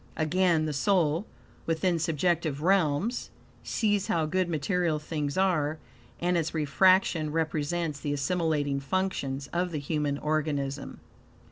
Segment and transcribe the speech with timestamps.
[0.17, 1.27] Again, the soul,
[1.67, 3.29] within subjective realms,
[3.63, 5.77] sees how good material things are,
[6.19, 11.01] and its refraction represents the assimilating functions of the human organism.